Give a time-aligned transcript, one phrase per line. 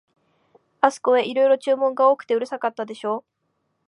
[0.79, 3.23] あすこへ、いろいろ注文が多くてうるさかったでしょう、